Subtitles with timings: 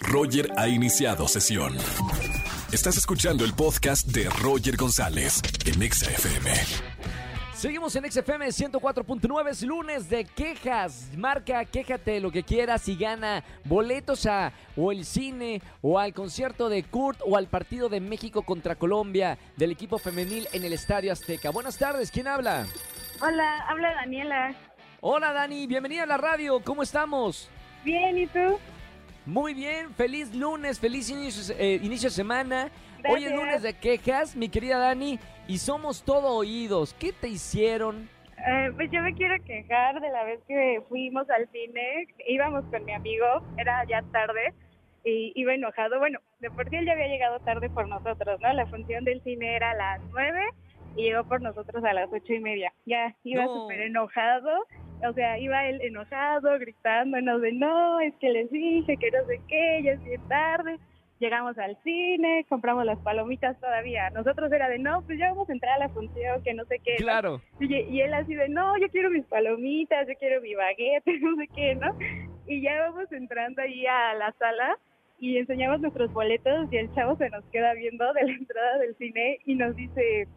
[0.00, 1.76] Roger ha iniciado sesión.
[2.72, 6.50] Estás escuchando el podcast de Roger González en Exa FM.
[7.54, 11.10] Seguimos en XFM 104.9, es lunes de quejas.
[11.16, 16.68] Marca, quéjate lo que quieras y gana boletos a o el cine o al concierto
[16.68, 21.12] de Kurt o al partido de México contra Colombia del equipo femenil en el Estadio
[21.12, 21.50] Azteca.
[21.50, 22.64] Buenas tardes, ¿quién habla?
[23.20, 24.54] Hola, habla Daniela.
[25.00, 27.50] Hola Dani, bienvenida a la radio, ¿cómo estamos?
[27.84, 28.58] Bien, ¿y tú?
[29.28, 32.70] Muy bien, feliz lunes, feliz inicio, eh, inicio de semana.
[33.06, 36.94] Hoy es lunes de quejas, mi querida Dani, y somos todo oídos.
[36.94, 38.08] ¿Qué te hicieron?
[38.38, 42.06] Eh, pues yo me quiero quejar de la vez que fuimos al cine.
[42.26, 43.26] Íbamos con mi amigo,
[43.58, 44.54] era ya tarde,
[45.04, 45.98] y iba enojado.
[45.98, 48.50] Bueno, de por sí él ya había llegado tarde por nosotros, ¿no?
[48.54, 50.40] La función del cine era a las nueve
[50.96, 52.72] y llegó por nosotros a las ocho y media.
[52.86, 53.54] Ya iba No.
[53.54, 54.64] súper enojado.
[55.06, 59.40] O sea, iba él enojado, gritándonos de no, es que les dije que no sé
[59.48, 60.78] qué, ya es bien tarde.
[61.20, 64.10] Llegamos al cine, compramos las palomitas todavía.
[64.10, 66.78] Nosotros era de no, pues ya vamos a entrar a la función, que no sé
[66.84, 66.92] qué.
[66.92, 67.04] ¿no?
[67.04, 67.42] Claro.
[67.58, 71.36] Y, y él así de, no, yo quiero mis palomitas, yo quiero mi baguette, no
[71.36, 71.96] sé qué, ¿no?
[72.46, 74.78] Y ya vamos entrando ahí a la sala
[75.18, 78.96] y enseñamos nuestros boletos y el chavo se nos queda viendo de la entrada del
[78.96, 80.28] cine y nos dice,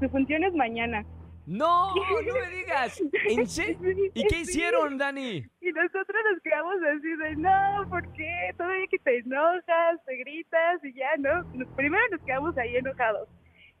[0.00, 1.04] su función es mañana.
[1.46, 3.00] No, no me digas.
[3.28, 3.78] ¿En serio?
[4.14, 5.44] ¿Y qué hicieron, Dani?
[5.60, 8.50] Y nosotros nos quedamos así de, no, ¿por qué?
[8.56, 11.46] Todavía que te enojas, te gritas y ya, ¿no?
[11.76, 13.28] Primero nos quedamos ahí enojados.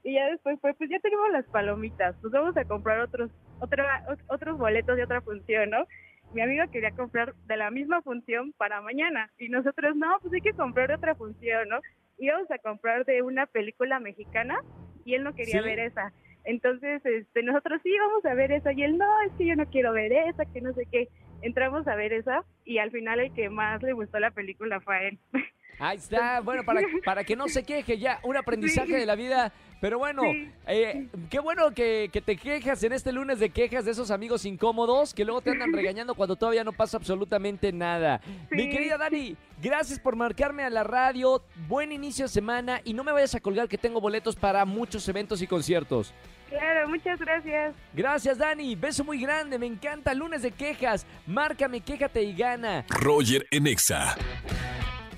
[0.04, 4.06] Y ya después fue, pues ya tenemos las palomitas, pues vamos a comprar otros, otra,
[4.06, 5.84] ot- otros boletos de otra función, ¿no?
[6.32, 9.30] Mi amigo quería comprar de la misma función para mañana.
[9.38, 11.80] Y nosotros, no, pues hay que comprar otra función, ¿no?
[12.18, 14.60] Íbamos a comprar de una película mexicana
[15.04, 15.66] y él no quería ¿Sí?
[15.66, 16.12] ver esa.
[16.46, 19.66] Entonces, este, nosotros sí vamos a ver esa y él no, es que yo no
[19.66, 21.08] quiero ver esa, que no sé qué.
[21.42, 24.96] Entramos a ver esa y al final el que más le gustó la película fue
[24.96, 25.18] a él.
[25.78, 28.92] Ahí está, bueno, para, para que no se queje ya, un aprendizaje Sí.
[28.94, 29.52] de la vida.
[29.78, 30.50] Pero bueno, Sí.
[30.68, 34.46] eh, qué bueno que, que te quejas en este lunes de quejas de esos amigos
[34.46, 38.22] incómodos que luego te andan regañando cuando todavía no pasa absolutamente nada.
[38.50, 41.42] Mi querida Dani, gracias por marcarme a la radio.
[41.68, 45.06] Buen inicio de semana y no me vayas a colgar que tengo boletos para muchos
[45.08, 46.14] eventos y conciertos.
[46.48, 47.74] Claro, muchas gracias.
[47.92, 48.76] Gracias, Dani.
[48.76, 49.58] Beso muy grande.
[49.58, 50.14] Me encanta.
[50.14, 51.04] Lunes de quejas.
[51.26, 52.86] Márcame, quéjate y gana.
[52.88, 54.16] Roger en Exa.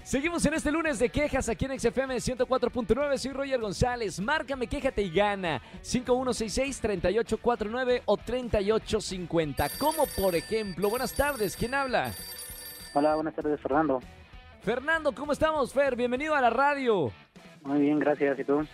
[0.08, 3.18] Seguimos en este lunes de quejas aquí en XFM 104.9.
[3.18, 4.18] Soy Roger González.
[4.18, 5.60] Márcame, quéjate y gana.
[5.82, 9.68] 5166-3849 o 3850.
[9.78, 11.54] Como por ejemplo, buenas tardes.
[11.54, 12.12] ¿Quién habla?
[12.94, 14.00] Hola, buenas tardes, Fernando.
[14.62, 15.94] Fernando, ¿cómo estamos, Fer?
[15.94, 17.12] Bienvenido a la radio.
[17.62, 18.38] Muy bien, gracias.
[18.38, 18.66] ¿Y tú?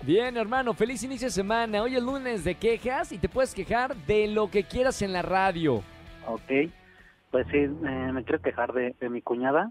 [0.00, 1.82] Bien, hermano, feliz inicio de semana.
[1.82, 5.20] Hoy es lunes de quejas y te puedes quejar de lo que quieras en la
[5.20, 5.82] radio.
[6.26, 6.70] Ok.
[7.30, 9.70] Pues sí, eh, me quiero quejar de, de mi cuñada,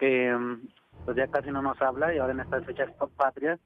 [0.00, 0.68] que mm,
[1.04, 3.60] pues ya casi no nos habla y ahora en estas fechas pa- patrias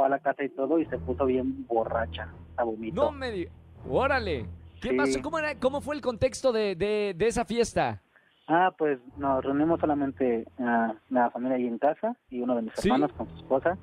[0.00, 3.04] va a la casa y todo y se puso bien borracha, a vomitó.
[3.04, 3.52] No me digas.
[3.88, 4.46] Órale.
[4.80, 4.96] ¿Qué Sí.
[4.96, 5.22] pasó?
[5.22, 8.00] ¿Cómo, era, ¿Cómo fue el contexto de, de- de esa fiesta?
[8.48, 12.72] Ah, pues nos reunimos solamente ah, la familia ahí en casa y uno de mis
[12.74, 12.88] ¿Sí?
[12.88, 13.78] hermanos con su esposa,